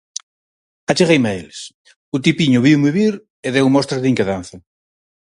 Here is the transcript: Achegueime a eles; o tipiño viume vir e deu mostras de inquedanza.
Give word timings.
Achegueime 0.91 1.27
a 1.31 1.35
eles; 1.41 1.59
o 2.15 2.17
tipiño 2.25 2.63
viume 2.67 2.91
vir 2.99 3.13
e 3.45 3.49
deu 3.55 3.67
mostras 3.75 4.01
de 4.01 4.09
inquedanza. 4.13 4.57